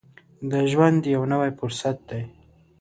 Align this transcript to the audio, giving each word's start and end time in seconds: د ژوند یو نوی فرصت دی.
د 0.49 0.53
ژوند 0.71 1.01
یو 1.15 1.23
نوی 1.31 1.51
فرصت 1.59 1.97
دی. 2.09 2.21